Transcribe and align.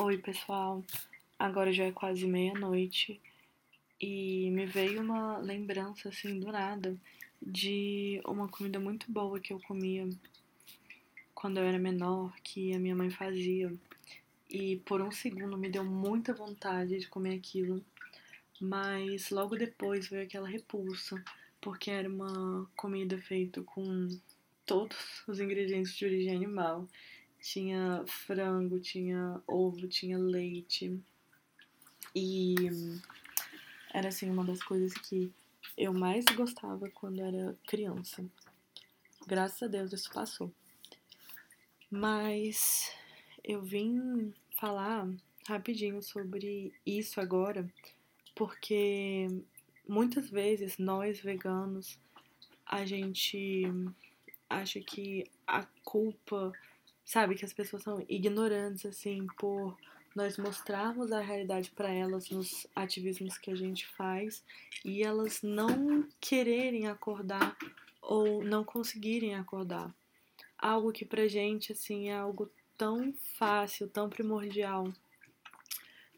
Oi, 0.00 0.16
pessoal. 0.16 0.84
Agora 1.36 1.72
já 1.72 1.86
é 1.86 1.90
quase 1.90 2.24
meia-noite 2.24 3.20
e 4.00 4.48
me 4.52 4.64
veio 4.64 5.02
uma 5.02 5.38
lembrança 5.38 6.08
assim 6.08 6.38
do 6.38 6.52
nada 6.52 6.96
de 7.42 8.22
uma 8.24 8.46
comida 8.46 8.78
muito 8.78 9.10
boa 9.10 9.40
que 9.40 9.52
eu 9.52 9.58
comia 9.66 10.08
quando 11.34 11.58
eu 11.58 11.64
era 11.64 11.80
menor, 11.80 12.32
que 12.44 12.72
a 12.72 12.78
minha 12.78 12.94
mãe 12.94 13.10
fazia. 13.10 13.72
E 14.48 14.76
por 14.86 15.00
um 15.00 15.10
segundo 15.10 15.58
me 15.58 15.68
deu 15.68 15.84
muita 15.84 16.32
vontade 16.32 16.96
de 16.96 17.08
comer 17.08 17.34
aquilo, 17.34 17.84
mas 18.60 19.30
logo 19.30 19.56
depois 19.56 20.06
veio 20.06 20.22
aquela 20.22 20.48
repulsa, 20.48 21.20
porque 21.60 21.90
era 21.90 22.08
uma 22.08 22.70
comida 22.76 23.18
feita 23.18 23.62
com 23.62 24.06
todos 24.64 25.24
os 25.26 25.40
ingredientes 25.40 25.92
de 25.96 26.04
origem 26.04 26.36
animal 26.36 26.86
tinha 27.40 28.04
frango, 28.06 28.78
tinha 28.80 29.40
ovo, 29.46 29.86
tinha 29.88 30.18
leite. 30.18 30.98
E 32.14 32.54
era 33.92 34.08
assim 34.08 34.30
uma 34.30 34.44
das 34.44 34.62
coisas 34.62 34.92
que 34.94 35.32
eu 35.76 35.92
mais 35.92 36.24
gostava 36.36 36.88
quando 36.90 37.20
era 37.20 37.56
criança. 37.66 38.24
Graças 39.26 39.62
a 39.62 39.66
Deus 39.66 39.92
isso 39.92 40.10
passou. 40.12 40.52
Mas 41.90 42.92
eu 43.44 43.62
vim 43.62 44.32
falar 44.58 45.08
rapidinho 45.46 46.02
sobre 46.02 46.72
isso 46.84 47.20
agora, 47.20 47.66
porque 48.34 49.26
muitas 49.88 50.28
vezes 50.28 50.76
nós 50.76 51.20
veganos 51.20 51.98
a 52.66 52.84
gente 52.84 53.62
acha 54.50 54.80
que 54.80 55.24
a 55.46 55.64
culpa 55.82 56.52
sabe? 57.08 57.34
Que 57.34 57.44
as 57.46 57.54
pessoas 57.54 57.82
são 57.82 58.04
ignorantes, 58.06 58.84
assim, 58.84 59.26
por 59.38 59.74
nós 60.14 60.36
mostrarmos 60.36 61.10
a 61.10 61.20
realidade 61.20 61.70
para 61.70 61.90
elas 61.90 62.28
nos 62.28 62.66
ativismos 62.76 63.38
que 63.38 63.50
a 63.50 63.54
gente 63.54 63.86
faz 63.86 64.44
e 64.84 65.02
elas 65.02 65.40
não 65.42 66.06
quererem 66.20 66.86
acordar 66.86 67.56
ou 68.02 68.44
não 68.44 68.62
conseguirem 68.62 69.34
acordar. 69.34 69.90
Algo 70.58 70.92
que 70.92 71.06
pra 71.06 71.26
gente, 71.26 71.72
assim, 71.72 72.10
é 72.10 72.16
algo 72.16 72.50
tão 72.76 73.14
fácil, 73.38 73.88
tão 73.88 74.10
primordial. 74.10 74.92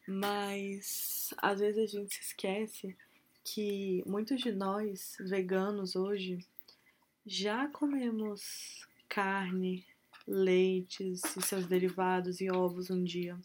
Mas 0.08 1.32
às 1.36 1.60
vezes 1.60 1.78
a 1.78 1.98
gente 1.98 2.14
se 2.16 2.20
esquece 2.20 2.96
que 3.44 4.02
muitos 4.04 4.40
de 4.40 4.50
nós, 4.50 5.16
veganos 5.20 5.94
hoje, 5.94 6.44
já 7.24 7.68
comemos 7.68 8.88
carne, 9.08 9.84
leites 10.26 11.22
e 11.36 11.42
seus 11.42 11.66
derivados 11.66 12.40
e 12.40 12.50
ovos 12.50 12.90
um 12.90 13.02
dia. 13.02 13.38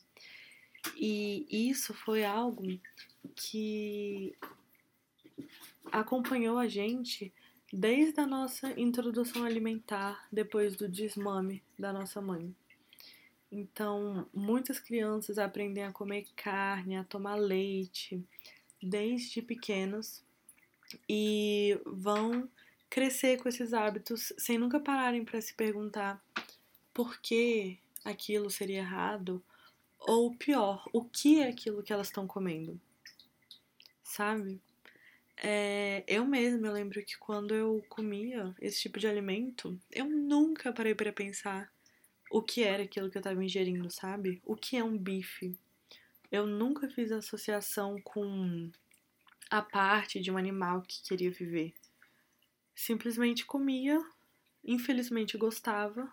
E 0.96 1.46
isso 1.50 1.94
foi 1.94 2.24
algo 2.24 2.64
que 3.36 4.36
acompanhou 5.92 6.58
a 6.58 6.68
gente 6.68 7.34
desde 7.72 8.20
a 8.20 8.28
nossa 8.28 8.80
introdução 8.80 9.44
alimentar 9.44 10.28
depois 10.32 10.76
do 10.76 10.88
desmame 10.88 11.64
da 11.78 11.92
nossa 11.92 12.22
mãe. 12.22 12.56
Então, 13.52 14.28
muitas 14.34 14.80
crianças 14.80 15.38
aprendem 15.38 15.84
a 15.84 15.92
comer 15.92 16.26
carne, 16.36 16.98
a 16.98 17.04
tomar 17.04 17.36
leite 17.36 18.24
desde 18.82 19.42
pequenos 19.42 20.24
e 21.10 21.80
vão 21.86 22.50
crescer 22.90 23.38
com 23.38 23.50
esses 23.50 23.74
hábitos 23.74 24.34
sem 24.38 24.58
nunca 24.58 24.80
pararem 24.80 25.26
para 25.26 25.42
se 25.42 25.54
perguntar 25.54 26.24
por 26.96 27.20
que 27.20 27.78
aquilo 28.06 28.50
seria 28.50 28.80
errado, 28.80 29.44
ou 30.00 30.34
pior, 30.34 30.88
o 30.94 31.04
que 31.04 31.42
é 31.42 31.50
aquilo 31.50 31.84
que 31.84 31.92
elas 31.92 32.08
estão 32.08 32.26
comendo, 32.26 32.80
sabe? 34.02 34.62
É, 35.36 36.06
eu 36.08 36.26
mesma 36.26 36.68
eu 36.68 36.74
lembro 36.74 37.04
que 37.04 37.18
quando 37.18 37.54
eu 37.54 37.84
comia 37.90 38.56
esse 38.62 38.80
tipo 38.80 38.98
de 38.98 39.08
alimento, 39.08 39.78
eu 39.92 40.06
nunca 40.06 40.72
parei 40.72 40.96
para 40.96 41.12
pensar 41.12 41.70
o 42.32 42.42
que 42.42 42.64
era 42.64 42.84
aquilo 42.84 43.10
que 43.12 43.18
eu 43.18 43.20
estava 43.20 43.44
ingerindo, 43.44 43.92
sabe? 43.92 44.42
O 44.46 44.56
que 44.56 44.78
é 44.78 44.84
um 44.84 44.98
bife? 44.98 45.60
Eu 46.32 46.48
nunca 46.48 46.90
fiz 46.90 47.12
associação 47.12 48.00
com 48.02 48.72
a 49.50 49.62
parte 49.62 50.22
de 50.22 50.32
um 50.32 50.38
animal 50.38 50.82
que 50.82 51.04
queria 51.04 51.30
viver. 51.30 51.74
Simplesmente 52.74 53.46
comia, 53.46 54.02
infelizmente 54.64 55.38
gostava, 55.38 56.10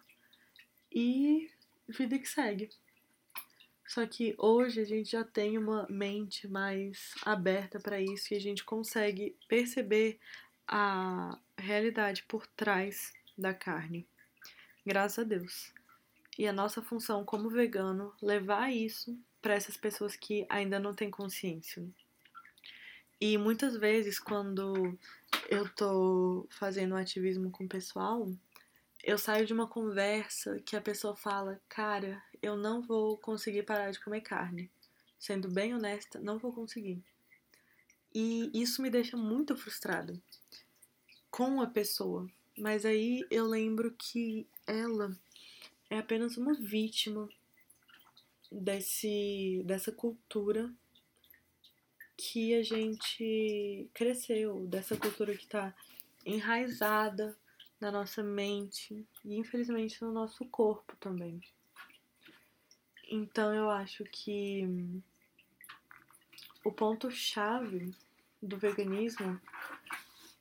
e 0.95 1.51
vida 1.89 2.19
que 2.19 2.29
segue. 2.29 2.71
Só 3.87 4.07
que 4.07 4.35
hoje 4.39 4.81
a 4.81 4.85
gente 4.85 5.11
já 5.11 5.23
tem 5.23 5.59
uma 5.59 5.87
mente 5.91 6.49
mais 6.49 7.15
aberta 7.25 7.79
para 7.79 8.01
isso 8.01 8.33
e 8.33 8.37
a 8.37 8.41
gente 8.41 8.65
consegue 8.65 9.37
perceber 9.49 10.19
a 10.67 11.39
realidade 11.59 12.23
por 12.23 12.47
trás 12.47 13.13
da 13.37 13.53
carne. 13.53 14.07
Graças 14.87 15.19
a 15.19 15.25
Deus. 15.25 15.73
E 16.39 16.47
a 16.47 16.53
nossa 16.53 16.81
função 16.81 17.25
como 17.25 17.51
vegano 17.51 18.15
levar 18.23 18.73
isso 18.73 19.19
para 19.43 19.55
essas 19.55 19.77
pessoas 19.77 20.17
que 20.17 20.47
ainda 20.49 20.79
não 20.79 20.95
têm 20.95 21.11
consciência. 21.11 21.85
E 23.21 23.37
muitas 23.37 23.77
vezes 23.77 24.19
quando 24.19 24.99
eu 25.51 25.69
tô 25.75 26.47
fazendo 26.51 26.97
ativismo 26.97 27.51
com 27.51 27.65
o 27.65 27.69
pessoal, 27.69 28.27
eu 29.03 29.19
saio 29.19 29.45
de 29.45 29.53
uma 29.53 29.67
conversa 29.67 30.61
que 30.61 30.77
a 30.77 30.81
pessoa 30.81 31.17
fala, 31.17 31.61
cara, 31.69 32.23
eu 32.41 32.57
não 32.57 32.81
vou 32.81 33.17
conseguir 33.19 33.65
parar 33.65 33.91
de 33.91 34.01
comer 34.01 34.21
carne. 34.21 34.71
Sendo 35.19 35.49
bem 35.49 35.75
honesta, 35.75 36.21
não 36.21 36.39
vou 36.39 36.53
conseguir. 36.53 37.03
E 38.15 38.51
isso 38.55 38.81
me 38.81 38.91
deixa 38.91 39.17
muito 39.17 39.57
frustrada 39.57 40.21
com 41.31 41.61
a 41.61 41.67
pessoa. 41.67 42.31
Mas 42.57 42.85
aí 42.85 43.27
eu 43.31 43.47
lembro 43.47 43.93
que 43.93 44.47
ela 44.67 45.17
é 45.91 45.99
apenas 45.99 46.37
uma 46.37 46.55
vítima 46.55 47.29
desse, 48.51 49.63
dessa 49.65 49.91
cultura 49.91 50.73
que 52.17 52.55
a 52.55 52.63
gente 52.63 53.89
cresceu, 53.95 54.67
dessa 54.67 54.97
cultura 54.97 55.35
que 55.35 55.45
está 55.45 55.75
enraizada 56.25 57.37
na 57.83 57.91
nossa 57.91 58.23
mente 58.23 59.05
e 59.25 59.37
infelizmente 59.37 60.01
no 60.03 60.13
nosso 60.13 60.45
corpo 60.45 60.97
também. 61.01 61.41
Então 63.11 63.53
eu 63.53 63.69
acho 63.69 64.05
que 64.05 65.03
o 66.65 66.71
ponto 66.71 67.11
chave 67.11 67.93
do 68.41 68.57
veganismo 68.57 69.41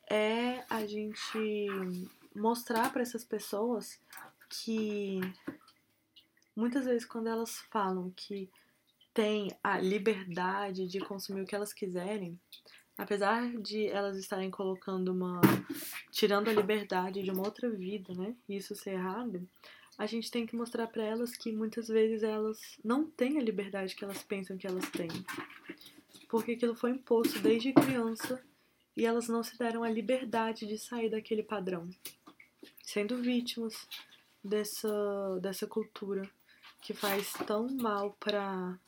é 0.07 0.63
a 0.69 0.85
gente 0.85 1.67
mostrar 2.35 2.93
para 2.93 3.01
essas 3.01 3.25
pessoas 3.25 3.99
que 4.47 5.19
muitas 6.55 6.85
vezes 6.85 7.05
quando 7.05 7.27
elas 7.27 7.57
falam 7.71 8.11
que 8.11 8.51
tem 9.15 9.49
a 9.63 9.79
liberdade 9.79 10.87
de 10.87 10.99
consumir 10.99 11.41
o 11.41 11.47
que 11.47 11.55
elas 11.55 11.73
quiserem, 11.73 12.39
apesar 13.01 13.51
de 13.57 13.87
elas 13.87 14.15
estarem 14.15 14.51
colocando 14.51 15.11
uma. 15.11 15.41
tirando 16.11 16.49
a 16.49 16.53
liberdade 16.53 17.23
de 17.23 17.31
uma 17.31 17.43
outra 17.43 17.67
vida, 17.67 18.13
né? 18.13 18.35
Isso 18.47 18.75
ser 18.75 18.91
errado, 18.91 19.49
a 19.97 20.05
gente 20.05 20.29
tem 20.29 20.45
que 20.45 20.55
mostrar 20.55 20.85
para 20.85 21.03
elas 21.03 21.35
que 21.35 21.51
muitas 21.51 21.87
vezes 21.87 22.21
elas 22.21 22.59
não 22.83 23.09
têm 23.09 23.39
a 23.39 23.41
liberdade 23.41 23.95
que 23.95 24.03
elas 24.03 24.21
pensam 24.21 24.55
que 24.55 24.67
elas 24.67 24.87
têm. 24.91 25.09
Porque 26.29 26.51
aquilo 26.51 26.75
foi 26.75 26.91
imposto 26.91 27.39
desde 27.39 27.73
criança 27.73 28.39
e 28.95 29.03
elas 29.03 29.27
não 29.27 29.41
se 29.41 29.57
deram 29.57 29.83
a 29.83 29.89
liberdade 29.89 30.67
de 30.67 30.77
sair 30.77 31.09
daquele 31.09 31.41
padrão, 31.41 31.89
sendo 32.83 33.17
vítimas 33.17 33.87
dessa, 34.43 35.39
dessa 35.41 35.65
cultura 35.65 36.29
que 36.81 36.93
faz 36.93 37.33
tão 37.47 37.67
mal 37.67 38.15
para 38.19 38.79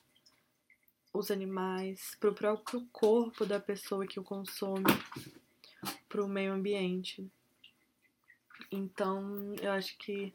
os 1.14 1.30
animais, 1.30 2.18
para 2.20 2.32
o 2.32 2.34
próprio 2.34 2.86
corpo 2.92 3.46
da 3.46 3.60
pessoa 3.60 4.08
que 4.08 4.20
o 4.20 4.24
consome, 4.24 4.84
para 6.10 6.24
o 6.24 6.28
meio 6.28 6.52
ambiente. 6.52 7.30
Então, 8.72 9.54
eu 9.62 9.72
acho 9.72 9.96
que 10.00 10.34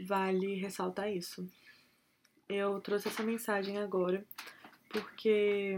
vale 0.00 0.54
ressaltar 0.54 1.12
isso. 1.12 1.46
Eu 2.48 2.80
trouxe 2.80 3.08
essa 3.08 3.22
mensagem 3.22 3.76
agora 3.76 4.24
porque 4.88 5.76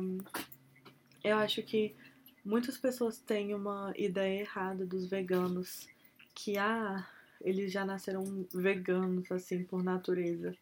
eu 1.24 1.36
acho 1.38 1.62
que 1.64 1.96
muitas 2.44 2.78
pessoas 2.78 3.18
têm 3.18 3.54
uma 3.54 3.92
ideia 3.96 4.42
errada 4.42 4.86
dos 4.86 5.08
veganos 5.08 5.88
que 6.34 6.56
ah, 6.56 7.04
eles 7.40 7.72
já 7.72 7.84
nasceram 7.84 8.46
veganos 8.54 9.30
assim 9.32 9.64
por 9.64 9.82
natureza. 9.82 10.56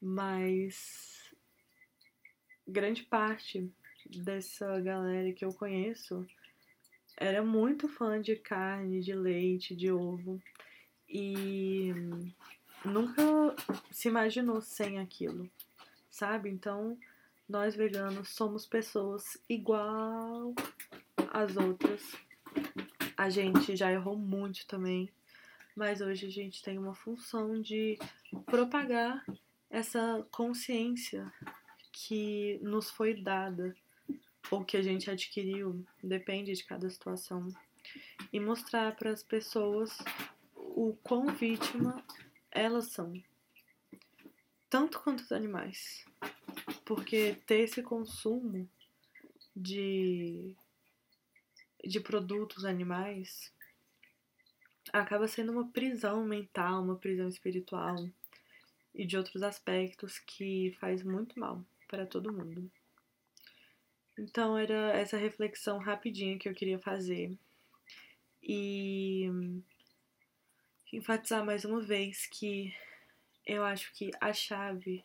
Mas 0.00 1.21
grande 2.72 3.02
parte 3.02 3.70
dessa 4.06 4.80
galera 4.80 5.32
que 5.32 5.44
eu 5.44 5.52
conheço 5.52 6.26
era 7.16 7.42
muito 7.42 7.86
fã 7.86 8.20
de 8.20 8.34
carne, 8.34 9.00
de 9.00 9.14
leite, 9.14 9.76
de 9.76 9.92
ovo 9.92 10.42
e 11.08 11.92
nunca 12.84 13.22
se 13.90 14.08
imaginou 14.08 14.60
sem 14.62 14.98
aquilo, 14.98 15.48
sabe? 16.10 16.48
Então, 16.48 16.98
nós 17.48 17.76
veganos 17.76 18.30
somos 18.30 18.64
pessoas 18.64 19.36
igual 19.48 20.54
às 21.30 21.56
outras. 21.56 22.02
A 23.16 23.28
gente 23.28 23.76
já 23.76 23.92
errou 23.92 24.16
muito 24.16 24.66
também, 24.66 25.10
mas 25.76 26.00
hoje 26.00 26.26
a 26.26 26.30
gente 26.30 26.62
tem 26.62 26.78
uma 26.78 26.94
função 26.94 27.60
de 27.60 27.98
propagar 28.46 29.22
essa 29.70 30.26
consciência 30.30 31.30
que 31.92 32.58
nos 32.62 32.90
foi 32.90 33.14
dada 33.14 33.76
ou 34.50 34.64
que 34.64 34.76
a 34.76 34.82
gente 34.82 35.10
adquiriu, 35.10 35.84
depende 36.02 36.52
de 36.52 36.64
cada 36.64 36.88
situação, 36.90 37.48
e 38.32 38.40
mostrar 38.40 38.96
para 38.96 39.10
as 39.10 39.22
pessoas 39.22 39.98
o 40.54 40.96
quão 41.02 41.26
vítima 41.26 42.04
elas 42.50 42.86
são, 42.86 43.22
tanto 44.68 45.00
quanto 45.00 45.20
os 45.20 45.32
animais, 45.32 46.04
porque 46.84 47.36
ter 47.46 47.60
esse 47.60 47.82
consumo 47.82 48.68
de 49.54 50.56
de 51.84 51.98
produtos 51.98 52.64
animais 52.64 53.52
acaba 54.92 55.26
sendo 55.26 55.50
uma 55.50 55.66
prisão 55.68 56.24
mental, 56.24 56.80
uma 56.82 56.96
prisão 56.96 57.28
espiritual 57.28 58.08
e 58.94 59.04
de 59.04 59.16
outros 59.16 59.42
aspectos 59.42 60.18
que 60.20 60.76
faz 60.78 61.02
muito 61.02 61.40
mal 61.40 61.64
para 61.92 62.06
todo 62.06 62.32
mundo. 62.32 62.72
Então 64.18 64.56
era 64.56 64.96
essa 64.96 65.18
reflexão 65.18 65.76
rapidinha 65.76 66.38
que 66.38 66.48
eu 66.48 66.54
queria 66.54 66.78
fazer 66.78 67.38
e 68.42 69.28
enfatizar 70.90 71.44
mais 71.44 71.66
uma 71.66 71.82
vez 71.82 72.26
que 72.26 72.74
eu 73.46 73.62
acho 73.62 73.92
que 73.92 74.10
a 74.22 74.32
chave 74.32 75.04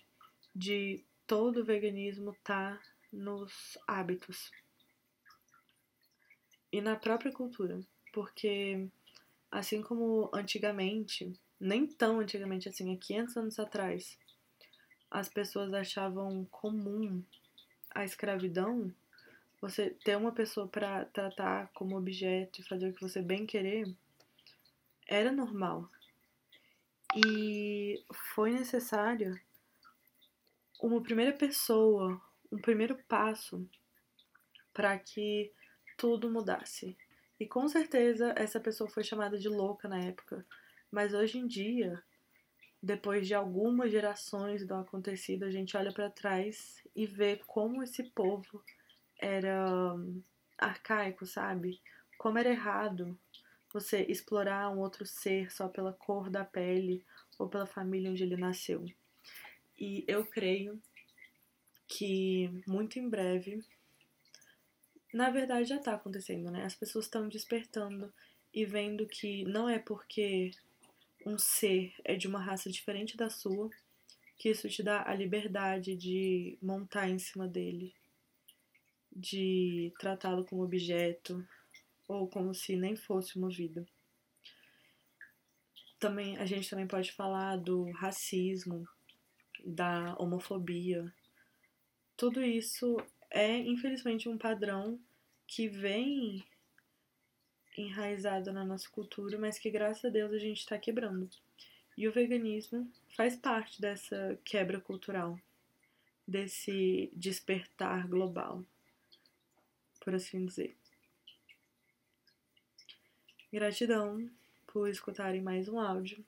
de 0.56 1.04
todo 1.28 1.60
o 1.60 1.66
veganismo 1.66 2.34
tá 2.42 2.81
nos 3.12 3.78
hábitos 3.86 4.50
e 6.72 6.80
na 6.80 6.95
própria 6.95 7.34
cultura, 7.34 7.81
porque 8.13 8.88
assim 9.51 9.81
como 9.81 10.30
antigamente, 10.34 11.34
nem 11.60 11.86
tão 11.86 12.22
antigamente 12.22 12.69
assim, 12.69 12.94
há 12.94 12.98
500 12.98 13.36
anos 13.36 13.60
atrás, 13.60 14.18
as 15.17 15.27
pessoas 15.27 15.73
achavam 15.73 16.45
comum 16.51 17.23
a 17.89 18.05
escravidão, 18.05 18.93
você 19.59 19.89
ter 19.89 20.15
uma 20.15 20.31
pessoa 20.31 20.67
para 20.67 21.05
tratar 21.05 21.69
como 21.73 21.97
objeto 21.97 22.61
e 22.61 22.63
fazer 22.63 22.89
o 22.89 22.93
que 22.93 23.01
você 23.01 23.19
bem 23.19 23.43
querer, 23.43 23.91
era 25.07 25.31
normal. 25.31 25.89
E 27.15 28.03
foi 28.35 28.51
necessário 28.51 29.39
uma 30.79 31.01
primeira 31.01 31.33
pessoa, 31.33 32.21
um 32.51 32.61
primeiro 32.61 32.95
passo 33.07 33.67
para 34.71 34.99
que 34.99 35.51
tudo 35.97 36.29
mudasse. 36.29 36.95
E 37.39 37.47
com 37.47 37.67
certeza 37.67 38.35
essa 38.37 38.59
pessoa 38.59 38.87
foi 38.87 39.03
chamada 39.03 39.39
de 39.39 39.49
louca 39.49 39.87
na 39.87 39.99
época, 39.99 40.45
mas 40.91 41.15
hoje 41.15 41.39
em 41.39 41.47
dia 41.47 42.03
depois 42.81 43.27
de 43.27 43.33
algumas 43.33 43.91
gerações 43.91 44.65
do 44.65 44.75
acontecido, 44.75 45.44
a 45.44 45.51
gente 45.51 45.75
olha 45.75 45.91
para 45.91 46.09
trás 46.09 46.83
e 46.95 47.06
vê 47.06 47.38
como 47.47 47.83
esse 47.83 48.03
povo 48.03 48.63
era 49.19 49.95
hum, 49.95 50.21
arcaico, 50.57 51.25
sabe? 51.25 51.81
Como 52.18 52.38
era 52.38 52.50
errado 52.50 53.18
você 53.74 54.03
explorar 54.03 54.69
um 54.69 54.79
outro 54.79 55.06
ser 55.06 55.51
só 55.51 55.68
pela 55.68 55.94
cor 55.94 56.29
da 56.29 56.45
pele 56.45 57.03
ou 57.38 57.50
pela 57.50 57.65
família 57.65 58.09
onde 58.09 58.24
ele 58.24 58.38
nasceu. 58.38 58.85
E 59.77 60.03
eu 60.07 60.25
creio 60.25 60.81
que 61.88 62.50
muito 62.68 63.00
em 63.00 63.09
breve, 63.09 63.63
na 65.13 65.29
verdade 65.29 65.69
já 65.69 65.77
está 65.77 65.94
acontecendo, 65.94 66.51
né? 66.51 66.65
As 66.65 66.75
pessoas 66.75 67.06
estão 67.06 67.27
despertando 67.27 68.13
e 68.53 68.65
vendo 68.65 69.06
que 69.07 69.44
não 69.45 69.69
é 69.69 69.79
porque 69.79 70.51
um 71.25 71.37
ser 71.37 71.93
é 72.03 72.15
de 72.15 72.27
uma 72.27 72.39
raça 72.39 72.69
diferente 72.69 73.17
da 73.17 73.29
sua, 73.29 73.69
que 74.37 74.49
isso 74.49 74.69
te 74.69 74.83
dá 74.83 75.03
a 75.07 75.15
liberdade 75.15 75.95
de 75.95 76.57
montar 76.61 77.09
em 77.09 77.17
cima 77.17 77.47
dele, 77.47 77.93
de 79.11 79.91
tratá-lo 79.99 80.45
como 80.45 80.63
objeto 80.63 81.45
ou 82.07 82.27
como 82.27 82.53
se 82.53 82.75
nem 82.75 82.95
fosse 82.95 83.37
uma 83.37 83.49
vida. 83.49 83.85
Também 85.99 86.37
a 86.37 86.45
gente 86.45 86.69
também 86.69 86.87
pode 86.87 87.11
falar 87.11 87.57
do 87.57 87.91
racismo, 87.91 88.87
da 89.65 90.15
homofobia. 90.19 91.11
Tudo 92.15 92.43
isso 92.43 92.97
é 93.31 93.57
infelizmente 93.57 94.29
um 94.29 94.37
padrão 94.37 94.99
que 95.47 95.67
vem 95.67 96.45
enraizado 97.77 98.51
na 98.51 98.65
nossa 98.65 98.89
cultura, 98.89 99.38
mas 99.38 99.59
que 99.59 99.69
graças 99.69 100.06
a 100.06 100.09
Deus 100.09 100.33
a 100.33 100.39
gente 100.39 100.59
está 100.59 100.77
quebrando. 100.77 101.29
E 101.97 102.07
o 102.07 102.12
veganismo 102.12 102.91
faz 103.15 103.35
parte 103.35 103.81
dessa 103.81 104.38
quebra 104.44 104.79
cultural, 104.79 105.39
desse 106.27 107.09
despertar 107.13 108.07
global, 108.07 108.63
por 110.00 110.13
assim 110.13 110.45
dizer. 110.45 110.75
Gratidão 113.51 114.29
por 114.68 114.89
escutarem 114.89 115.41
mais 115.41 115.68
um 115.68 115.79
áudio 115.79 116.24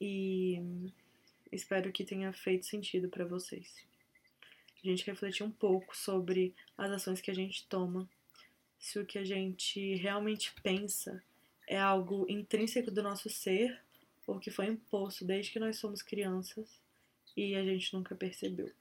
e 0.00 0.90
espero 1.52 1.92
que 1.92 2.04
tenha 2.04 2.32
feito 2.32 2.64
sentido 2.64 3.08
para 3.08 3.24
vocês. 3.24 3.84
A 4.82 4.86
gente 4.86 5.04
refletir 5.04 5.42
um 5.42 5.50
pouco 5.50 5.94
sobre 5.94 6.54
as 6.78 6.90
ações 6.90 7.20
que 7.20 7.30
a 7.30 7.34
gente 7.34 7.66
toma 7.66 8.08
se 8.80 8.98
o 8.98 9.06
que 9.06 9.18
a 9.18 9.24
gente 9.24 9.94
realmente 9.96 10.52
pensa 10.62 11.22
é 11.68 11.78
algo 11.78 12.26
intrínseco 12.28 12.90
do 12.90 13.02
nosso 13.02 13.28
ser 13.28 13.78
ou 14.26 14.40
que 14.40 14.50
foi 14.50 14.66
imposto 14.66 15.24
desde 15.24 15.52
que 15.52 15.60
nós 15.60 15.76
somos 15.76 16.02
crianças 16.02 16.66
e 17.36 17.54
a 17.54 17.62
gente 17.62 17.94
nunca 17.94 18.14
percebeu. 18.14 18.72